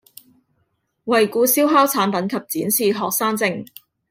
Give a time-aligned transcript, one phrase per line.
[1.05, 3.67] 惠顧燒烤產品及展示學生證